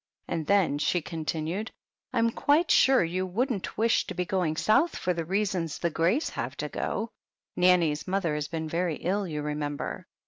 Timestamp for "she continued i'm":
0.79-2.31